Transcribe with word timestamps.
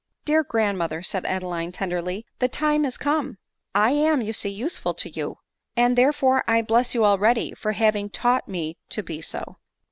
"Dear 0.25 0.43
grandmother," 0.43 1.03
said 1.03 1.27
Adeline 1.27 1.71
tenderly, 1.71 2.25
"the 2.39 2.47
time 2.47 2.85
is 2.85 2.97
come; 2.97 3.37
I 3.75 3.91
am, 3.91 4.19
you 4.19 4.33
see, 4.33 4.49
useful 4.49 4.95
to 4.95 5.11
you; 5.11 5.37
and, 5.77 5.95
there 5.95 6.11
fere, 6.11 6.43
I 6.47 6.63
bless 6.63 6.95
you 6.95 7.05
already 7.05 7.53
for 7.53 7.73
having 7.73 8.09
taught 8.09 8.47
me 8.47 8.77
to 8.89 9.03
be 9.03 9.21
so." 9.21 9.57